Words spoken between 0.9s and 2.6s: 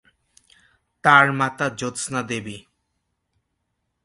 তার মাতা জ্যোৎস্না দেবী।